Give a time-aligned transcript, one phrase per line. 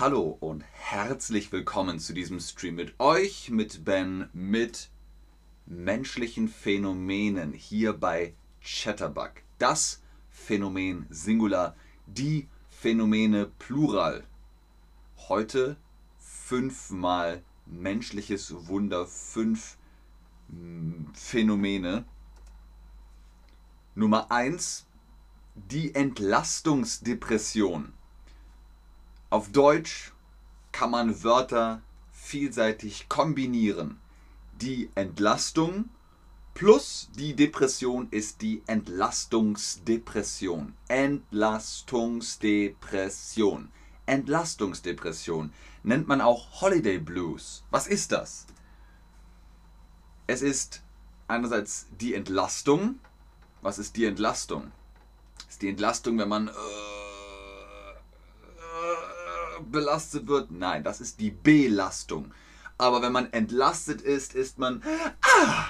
[0.00, 4.90] Hallo und herzlich willkommen zu diesem Stream mit euch, mit Ben, mit
[5.66, 9.42] menschlichen Phänomenen hier bei Chatterbug.
[9.58, 10.00] Das
[10.30, 11.74] Phänomen Singular,
[12.06, 14.22] die Phänomene Plural.
[15.28, 15.76] Heute
[16.16, 19.78] fünfmal menschliches Wunder, fünf
[20.46, 22.04] mm, Phänomene.
[23.96, 24.86] Nummer eins
[25.56, 27.97] die Entlastungsdepression.
[29.30, 30.12] Auf Deutsch
[30.72, 31.82] kann man Wörter
[32.12, 34.00] vielseitig kombinieren.
[34.62, 35.90] Die Entlastung
[36.54, 40.72] plus die Depression ist die Entlastungsdepression.
[40.88, 43.68] Entlastungsdepression.
[44.06, 45.52] Entlastungsdepression
[45.82, 47.64] nennt man auch Holiday Blues.
[47.70, 48.46] Was ist das?
[50.26, 50.80] Es ist
[51.26, 52.98] einerseits die Entlastung.
[53.60, 54.72] Was ist die Entlastung?
[55.50, 56.52] Ist die Entlastung, wenn man äh,
[59.60, 60.50] belastet wird.
[60.50, 62.32] Nein, das ist die Belastung.
[62.76, 64.82] Aber wenn man entlastet ist, ist man.
[65.22, 65.64] Ah,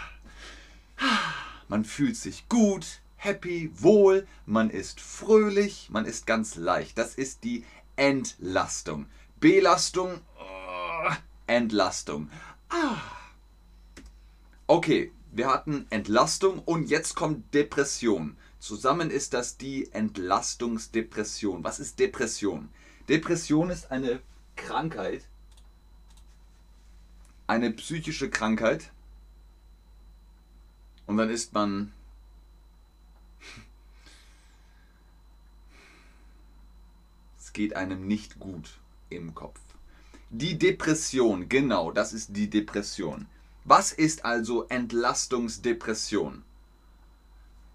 [1.69, 6.98] man fühlt sich gut, happy, wohl, man ist fröhlich, man ist ganz leicht.
[6.98, 7.64] Das ist die
[7.97, 9.06] Entlastung.
[9.41, 11.12] Belastung, oh,
[11.47, 12.30] Entlastung.
[12.69, 12.97] Ah.
[14.67, 18.36] Okay, wir hatten Entlastung und jetzt kommt Depression.
[18.58, 21.62] Zusammen ist das die Entlastungsdepression.
[21.64, 22.69] Was ist Depression?
[23.09, 24.20] Depression ist eine
[24.55, 25.27] Krankheit,
[27.47, 28.91] eine psychische Krankheit.
[31.06, 31.95] Und dann ist man
[37.39, 39.59] es geht einem nicht gut im Kopf.
[40.29, 43.27] Die Depression, genau, das ist die Depression.
[43.64, 46.45] Was ist also Entlastungsdepression?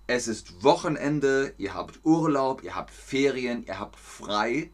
[0.06, 4.70] Es ist Wochenende, ihr habt Urlaub, ihr habt Ferien, ihr habt frei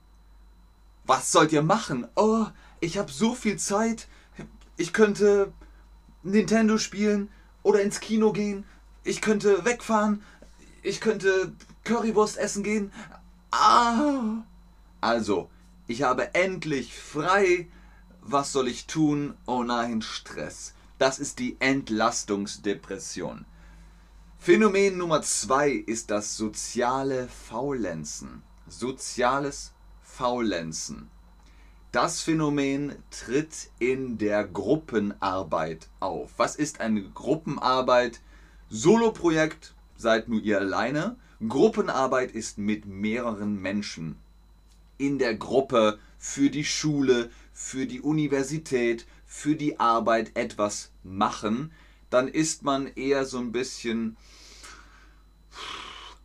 [1.10, 2.08] was sollt ihr machen?
[2.16, 2.46] Oh,
[2.80, 4.08] ich habe so viel Zeit.
[4.78, 5.52] Ich könnte
[6.22, 7.30] Nintendo spielen
[7.64, 8.64] oder ins Kino gehen.
[9.04, 10.22] Ich könnte wegfahren.
[10.84, 11.54] Ich könnte
[11.84, 12.94] Currywurst essen gehen.
[13.50, 14.44] Ah.
[15.02, 15.50] Also,
[15.88, 17.68] ich habe endlich frei.
[18.22, 19.34] Was soll ich tun?
[19.48, 20.76] Oh nein, Stress.
[21.00, 23.46] Das ist die Entlastungsdepression.
[24.38, 28.44] Phänomen Nummer zwei ist das soziale Faulenzen.
[28.68, 29.74] Soziales
[30.20, 31.10] Faulenzen.
[31.94, 36.34] Das Phänomen tritt in der Gruppenarbeit auf.
[36.36, 38.20] Was ist eine Gruppenarbeit?
[38.70, 41.16] Soloprojekt seid nur ihr alleine.
[41.48, 44.18] Gruppenarbeit ist mit mehreren Menschen
[44.98, 51.72] in der Gruppe für die Schule, für die Universität, für die Arbeit etwas machen,
[52.10, 54.18] dann ist man eher so ein bisschen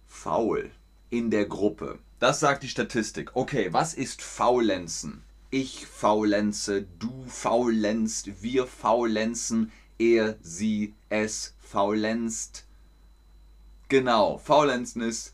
[0.08, 0.72] faul
[1.14, 2.00] in der Gruppe.
[2.18, 3.36] Das sagt die Statistik.
[3.36, 5.22] Okay, was ist Faulenzen?
[5.50, 12.64] Ich faulenze, du faulenzt, wir faulenzen, er, sie, es faulenzt.
[13.88, 15.32] Genau, faulenzen ist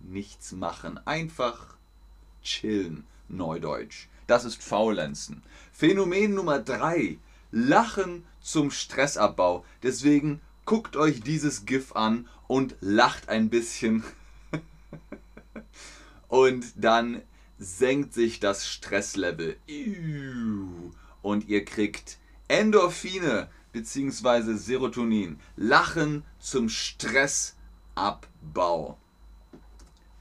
[0.00, 1.76] nichts machen, einfach
[2.42, 4.08] chillen, Neudeutsch.
[4.26, 5.42] Das ist Faulenzen.
[5.72, 7.18] Phänomen Nummer drei:
[7.56, 9.64] Lachen zum Stressabbau.
[9.82, 14.04] Deswegen guckt euch dieses GIF an und lacht ein bisschen.
[16.28, 17.22] und dann
[17.58, 19.56] senkt sich das Stresslevel.
[21.22, 24.52] Und ihr kriegt Endorphine bzw.
[24.52, 25.40] Serotonin.
[25.56, 28.98] Lachen zum Stressabbau.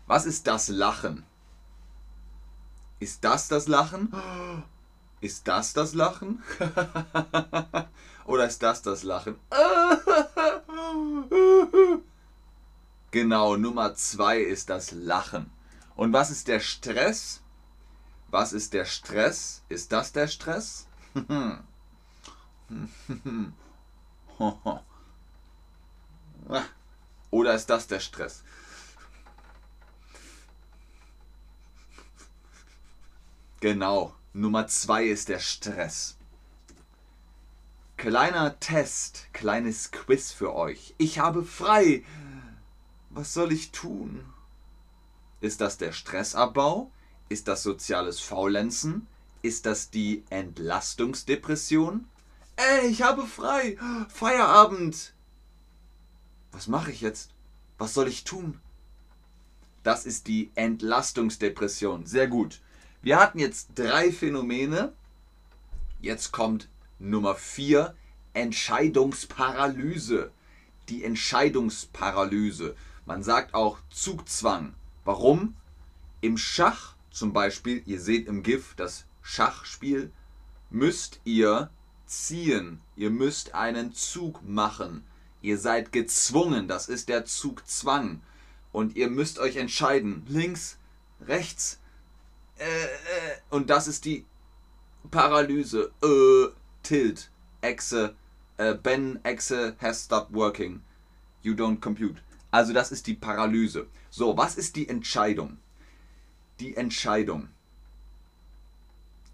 [0.07, 1.25] Was ist das Lachen?
[3.00, 4.13] Ist das das Lachen?
[5.25, 6.44] Ist das das Lachen?
[8.25, 9.40] Oder ist das das Lachen?
[13.09, 15.50] Genau, Nummer zwei ist das Lachen.
[15.96, 17.41] Und was ist der Stress?
[18.28, 19.64] Was ist der Stress?
[19.68, 20.85] Ist das der Stress?
[27.32, 28.44] Oder ist das der Stress?
[33.61, 36.17] Genau, Nummer zwei ist der Stress.
[37.96, 40.93] Kleiner Test, kleines Quiz für euch.
[40.97, 42.03] Ich habe frei.
[43.09, 44.26] Was soll ich tun?
[45.40, 46.91] Ist das der Stressabbau?
[47.29, 49.08] Ist das soziales Faulenzen?
[49.41, 52.05] Ist das die Entlastungsdepression?
[52.58, 53.78] Ey, ich habe frei.
[54.09, 55.14] Feierabend.
[56.52, 57.31] Was mache ich jetzt?
[57.78, 58.59] Was soll ich tun?
[59.84, 62.05] Das ist die Entlastungsdepression.
[62.05, 62.59] Sehr gut.
[63.05, 64.91] Wir hatten jetzt drei Phänomene.
[66.02, 67.93] Jetzt kommt Nummer 4.
[68.34, 70.31] Entscheidungsparalyse.
[70.90, 72.75] Die Entscheidungsparalyse.
[73.05, 74.73] Man sagt auch Zugzwang.
[75.03, 75.55] Warum?
[76.22, 80.11] Im Schach zum Beispiel, ihr seht im GIF das Schachspiel,
[80.72, 81.69] müsst ihr
[82.07, 82.81] ziehen.
[82.96, 85.03] Ihr müsst einen Zug machen.
[85.43, 88.23] Ihr seid gezwungen, das ist der Zugzwang.
[88.72, 90.79] Und ihr müsst euch entscheiden, links,
[91.22, 91.79] rechts.
[93.49, 94.25] Und das ist die
[95.11, 95.91] Paralyse.
[96.03, 96.53] Äh,
[96.84, 97.31] tilt.
[97.61, 98.16] Exe.
[98.57, 100.81] Äh, ben Exe has stopped working.
[101.41, 102.22] You don't compute.
[102.52, 103.87] Also das ist die Paralyse.
[104.09, 105.57] So, was ist die Entscheidung?
[106.59, 107.49] Die Entscheidung.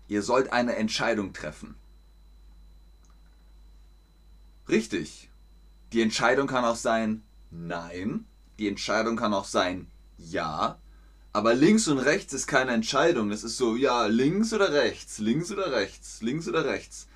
[0.08, 1.76] Ihr sollt eine Entscheidung treffen.
[4.68, 5.30] Richtig.
[5.94, 8.26] Die Entscheidung kann auch sein Nein.
[8.58, 9.88] Die Entscheidung kann auch sein
[10.18, 10.80] Ja.
[11.34, 13.30] Aber links und rechts ist keine Entscheidung.
[13.30, 17.08] Das ist so, ja, links oder rechts, links oder rechts, links oder rechts.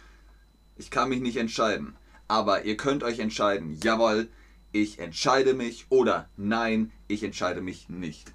[0.78, 1.96] Ich kann mich nicht entscheiden.
[2.28, 4.30] Aber ihr könnt euch entscheiden, jawohl,
[4.72, 8.32] ich entscheide mich oder nein, ich entscheide mich nicht.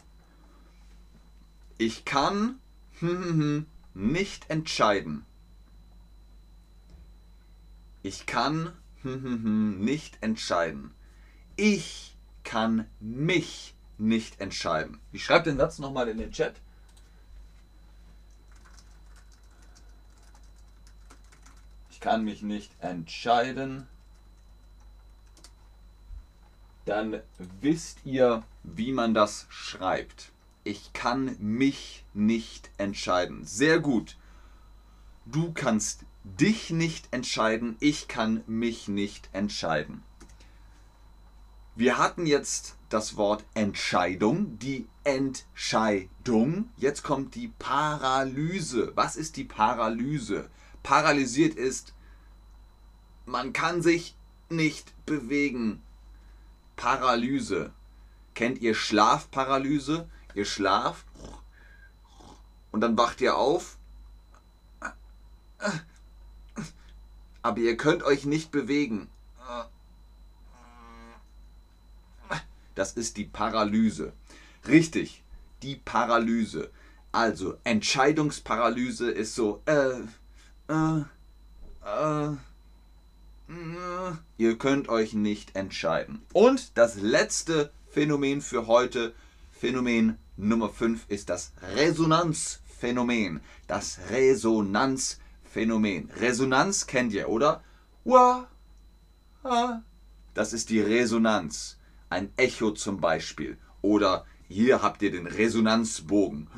[1.79, 2.61] Ich kann
[3.95, 5.25] nicht entscheiden.
[8.03, 8.73] Ich kann
[9.03, 10.93] nicht entscheiden.
[11.57, 14.99] Ich kann mich nicht entscheiden.
[15.13, 16.55] Ich schreibe den Satz nochmal in den Chat.
[21.91, 23.87] Ich kann mich nicht entscheiden.
[26.87, 27.21] Dann
[27.61, 30.33] wisst ihr, wie man das schreibt.
[30.65, 33.45] Ich kann mich nicht entscheiden.
[33.45, 34.17] Sehr gut.
[35.27, 37.77] Du kannst dich nicht entscheiden.
[37.81, 40.03] Ich kann mich nicht entscheiden.
[41.81, 46.69] Wir hatten jetzt das Wort Entscheidung, die Entscheidung.
[46.77, 48.93] Jetzt kommt die Paralyse.
[48.97, 50.51] Was ist die Paralyse?
[50.83, 51.95] Paralysiert ist,
[53.25, 54.15] man kann sich
[54.51, 55.81] nicht bewegen.
[56.77, 57.73] Paralyse.
[58.35, 60.07] Kennt ihr Schlafparalyse?
[60.35, 61.07] Ihr schlaft
[62.73, 63.79] und dann wacht ihr auf.
[67.41, 69.09] Aber ihr könnt euch nicht bewegen.
[72.81, 74.15] Das ist die Paralyse.
[74.67, 75.23] Richtig,
[75.63, 76.71] die Paralyse.
[77.13, 79.99] Also Entscheidungsparalyse ist so, äh,
[80.73, 81.03] äh,
[81.85, 82.37] äh, äh,
[84.39, 86.23] ihr könnt euch nicht entscheiden.
[86.33, 89.13] Und das letzte Phänomen für heute,
[89.53, 93.43] Phänomen Nummer 5, ist das Resonanzphänomen.
[93.67, 96.11] Das Resonanzphänomen.
[96.17, 97.63] Resonanz kennt ihr, oder?
[100.33, 101.77] Das ist die Resonanz
[102.11, 103.57] ein Echo zum Beispiel.
[103.81, 106.49] Oder hier habt ihr den Resonanzbogen.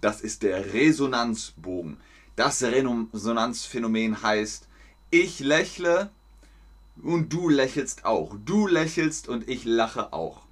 [0.00, 1.98] Das ist der Resonanzbogen.
[2.36, 4.68] Das Resonanzphänomen heißt,
[5.10, 6.10] ich lächle
[7.02, 8.36] und du lächelst auch.
[8.44, 10.42] Du lächelst und ich lache auch.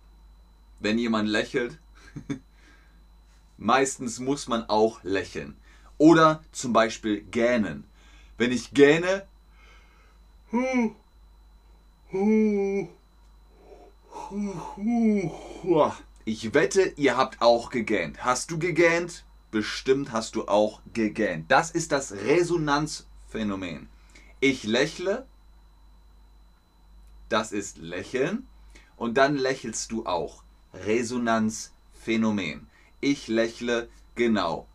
[0.81, 1.79] Wenn jemand lächelt,
[3.57, 5.57] meistens muss man auch lächeln.
[5.97, 7.85] Oder zum Beispiel gähnen.
[8.37, 9.27] Wenn ich gähne,
[16.25, 18.25] ich wette, ihr habt auch gegähnt.
[18.25, 19.27] Hast du gegähnt?
[19.51, 21.51] Bestimmt hast du auch gegähnt.
[21.51, 23.91] Das ist das Resonanzphänomen.
[24.41, 25.27] Ich lächle,
[27.29, 28.47] das ist Lächeln,
[28.97, 30.43] und dann lächelst du auch.
[30.73, 32.69] Resonanzphänomen.
[33.01, 34.67] Ich lächle, genau.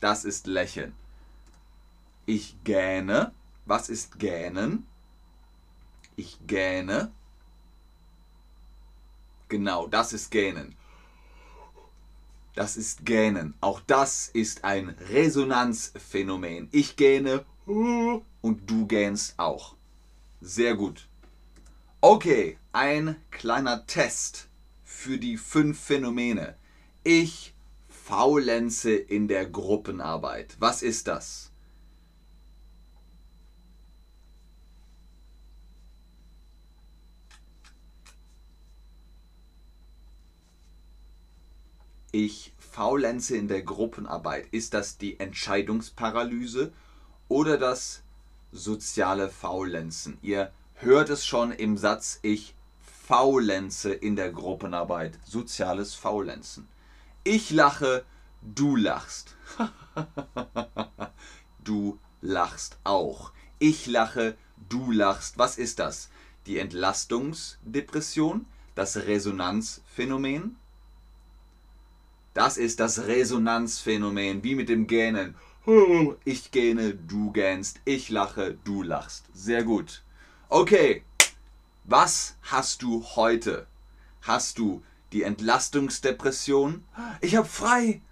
[0.00, 0.94] Das ist Lächeln.
[2.26, 3.32] Ich gähne.
[3.64, 4.86] Was ist Gähnen?
[6.18, 7.12] Ich gähne.
[9.48, 10.74] Genau, das ist Gähnen.
[12.56, 13.54] Das ist Gähnen.
[13.60, 16.70] Auch das ist ein Resonanzphänomen.
[16.72, 19.76] Ich gähne und du gähnst auch.
[20.40, 21.06] Sehr gut.
[22.00, 24.48] Okay, ein kleiner Test
[24.82, 26.56] für die fünf Phänomene.
[27.04, 27.54] Ich
[27.88, 30.56] faulenze in der Gruppenarbeit.
[30.58, 31.52] Was ist das?
[42.12, 44.48] Ich faulenze in der Gruppenarbeit.
[44.50, 46.72] Ist das die Entscheidungsparalyse
[47.28, 48.02] oder das
[48.52, 50.18] soziale Faulenzen?
[50.22, 55.18] Ihr hört es schon im Satz, ich faulenze in der Gruppenarbeit.
[55.24, 56.68] Soziales Faulenzen.
[57.24, 58.04] Ich lache,
[58.42, 59.36] du lachst.
[61.64, 63.32] du lachst auch.
[63.58, 64.36] Ich lache,
[64.68, 65.38] du lachst.
[65.38, 66.10] Was ist das?
[66.46, 70.56] Die Entlastungsdepression, das Resonanzphänomen,
[72.38, 75.34] das ist das Resonanzphänomen, wie mit dem Gähnen.
[76.24, 79.26] Ich gähne, du gähnst, ich lache, du lachst.
[79.34, 80.04] Sehr gut.
[80.48, 81.02] Okay,
[81.84, 83.66] Was hast du heute?
[84.22, 86.84] Hast du die Entlastungsdepression?
[87.22, 88.02] Ich habe frei.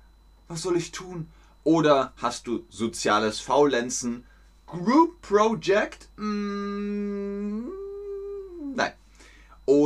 [0.48, 1.28] Was soll ich tun?
[1.62, 4.24] Oder hast du soziales Faulenzen?
[4.66, 6.08] Group Project?
[6.16, 7.85] Mm, nein.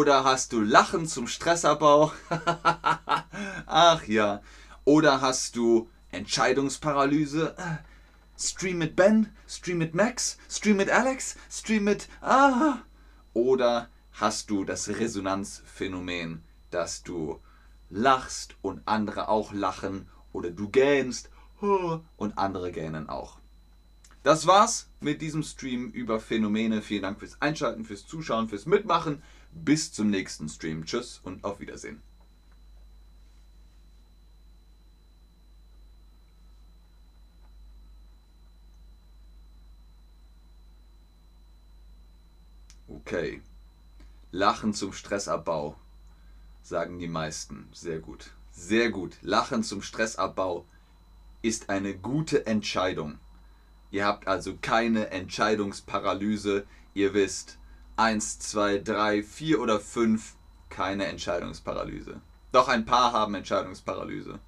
[0.00, 2.10] Oder hast du Lachen zum Stressabbau?
[3.66, 4.40] Ach ja.
[4.86, 7.54] Oder hast du Entscheidungsparalyse?
[8.38, 12.78] Stream mit Ben, Stream mit Max, Stream mit Alex, Stream mit Ah.
[13.34, 17.38] Oder hast du das Resonanzphänomen, dass du
[17.90, 21.28] lachst und andere auch lachen oder du gähnst
[21.60, 23.36] und andere gähnen auch.
[24.22, 26.80] Das war's mit diesem Stream über Phänomene.
[26.80, 29.22] Vielen Dank fürs Einschalten, fürs Zuschauen, fürs Mitmachen.
[29.52, 30.84] Bis zum nächsten Stream.
[30.84, 32.02] Tschüss und auf Wiedersehen.
[42.88, 43.40] Okay.
[44.32, 45.76] Lachen zum Stressabbau,
[46.62, 47.68] sagen die meisten.
[47.72, 48.32] Sehr gut.
[48.52, 49.16] Sehr gut.
[49.22, 50.66] Lachen zum Stressabbau
[51.42, 53.18] ist eine gute Entscheidung.
[53.90, 56.66] Ihr habt also keine Entscheidungsparalyse.
[56.94, 57.58] Ihr wisst,
[58.00, 60.34] 1, 2, 3, 4 oder 5
[60.70, 62.22] keine Entscheidungsparalyse.
[62.50, 64.40] Doch ein paar haben Entscheidungsparalyse.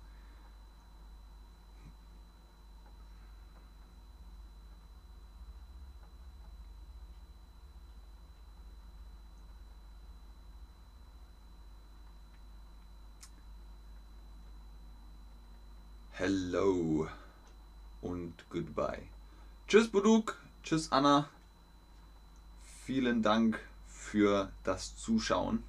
[16.13, 17.07] Hello
[18.01, 19.03] und goodbye.
[19.69, 21.29] Tschüss Buduk, tschüss Anna.
[22.85, 25.63] Vielen Dank für das Zuschauen.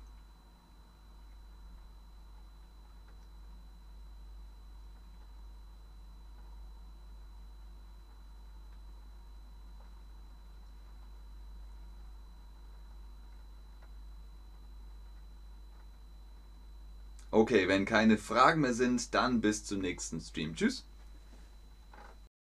[17.29, 20.55] Okay, wenn keine Fragen mehr sind, dann bis zum nächsten Stream.
[20.55, 20.83] Tschüss.